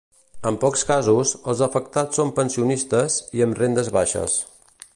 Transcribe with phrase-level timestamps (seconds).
[0.51, 4.39] En pocs casos, els afectats són pensionistes i amb rendes baixes.